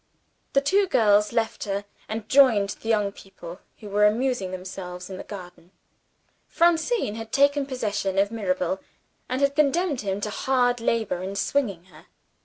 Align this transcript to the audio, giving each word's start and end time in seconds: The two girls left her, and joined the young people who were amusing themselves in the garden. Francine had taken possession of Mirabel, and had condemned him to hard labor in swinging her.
The 0.53 0.61
two 0.61 0.87
girls 0.87 1.31
left 1.31 1.65
her, 1.65 1.85
and 2.09 2.27
joined 2.27 2.69
the 2.69 2.89
young 2.89 3.11
people 3.11 3.59
who 3.81 3.87
were 3.87 4.07
amusing 4.07 4.49
themselves 4.49 5.11
in 5.11 5.17
the 5.17 5.23
garden. 5.23 5.69
Francine 6.47 7.13
had 7.13 7.31
taken 7.31 7.67
possession 7.67 8.17
of 8.17 8.31
Mirabel, 8.31 8.79
and 9.29 9.41
had 9.43 9.55
condemned 9.55 10.01
him 10.01 10.19
to 10.21 10.31
hard 10.31 10.81
labor 10.81 11.21
in 11.21 11.35
swinging 11.35 11.83
her. 11.83 12.07